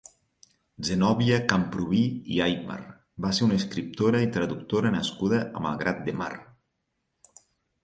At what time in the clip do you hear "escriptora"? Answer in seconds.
3.63-4.23